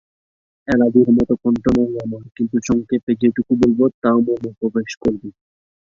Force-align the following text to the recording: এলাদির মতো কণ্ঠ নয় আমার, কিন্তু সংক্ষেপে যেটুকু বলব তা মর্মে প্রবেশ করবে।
এলাদির 0.67 1.09
মতো 1.09 1.33
কণ্ঠ 1.43 1.63
নয় 1.77 1.95
আমার, 2.05 2.23
কিন্তু 2.35 2.57
সংক্ষেপে 2.67 3.11
যেটুকু 3.21 3.51
বলব 3.61 3.79
তা 4.01 4.11
মর্মে 4.17 4.51
প্রবেশ 4.59 4.91
করবে। 4.95 5.29